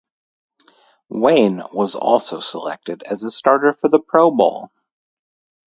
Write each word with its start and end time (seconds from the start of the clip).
Wayne 1.09 1.61
was 1.73 1.93
also 1.93 2.39
selected 2.39 3.03
as 3.03 3.21
a 3.21 3.29
starter 3.29 3.77
the 3.83 3.99
Pro 3.99 4.31
Bowl. 4.31 4.71